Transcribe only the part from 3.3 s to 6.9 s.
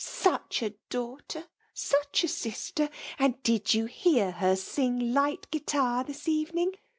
did you hear her sing the' Light Guitar/ this evening